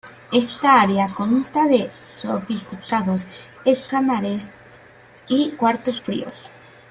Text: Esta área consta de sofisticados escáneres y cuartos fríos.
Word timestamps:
Esta 0.33 0.81
área 0.81 1.13
consta 1.15 1.67
de 1.67 1.91
sofisticados 2.17 3.47
escáneres 3.65 4.49
y 5.27 5.51
cuartos 5.51 6.01
fríos. 6.01 6.49